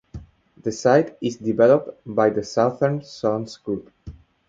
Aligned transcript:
The 0.63 0.71
site 0.71 1.15
is 1.21 1.35
developed 1.37 2.01
by 2.07 2.31
the 2.31 2.43
Southern 2.43 3.03
Sons 3.03 3.57
Group. 3.57 3.91